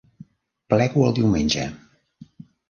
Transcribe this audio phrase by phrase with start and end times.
[0.73, 1.67] Plego el diumenge.